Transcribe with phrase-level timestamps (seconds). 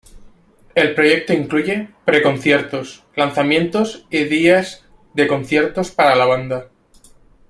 [0.73, 6.69] El proyecto incluye pre-conciertos, lanzamientos y días de conciertos para la banda.